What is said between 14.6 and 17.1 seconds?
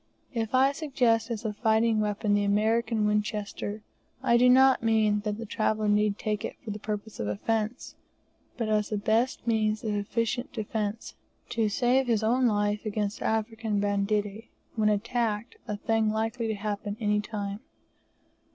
when attacked, a thing likely to happen